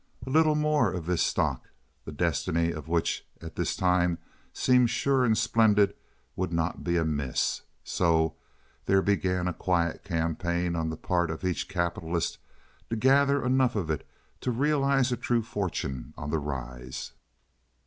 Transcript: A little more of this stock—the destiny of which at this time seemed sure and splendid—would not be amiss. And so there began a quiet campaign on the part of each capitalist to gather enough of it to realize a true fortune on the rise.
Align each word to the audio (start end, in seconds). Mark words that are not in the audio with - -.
A 0.25 0.31
little 0.31 0.55
more 0.55 0.91
of 0.91 1.05
this 1.05 1.21
stock—the 1.21 2.11
destiny 2.11 2.71
of 2.71 2.87
which 2.87 3.23
at 3.39 3.55
this 3.55 3.75
time 3.75 4.17
seemed 4.51 4.89
sure 4.89 5.23
and 5.23 5.37
splendid—would 5.37 6.51
not 6.51 6.83
be 6.83 6.97
amiss. 6.97 7.59
And 7.59 7.67
so 7.83 8.33
there 8.87 9.03
began 9.03 9.47
a 9.47 9.53
quiet 9.53 10.03
campaign 10.03 10.75
on 10.75 10.89
the 10.89 10.97
part 10.97 11.29
of 11.29 11.43
each 11.45 11.69
capitalist 11.69 12.39
to 12.89 12.95
gather 12.95 13.45
enough 13.45 13.75
of 13.75 13.91
it 13.91 14.03
to 14.39 14.49
realize 14.49 15.11
a 15.11 15.17
true 15.17 15.43
fortune 15.43 16.15
on 16.17 16.31
the 16.31 16.39
rise. 16.39 17.11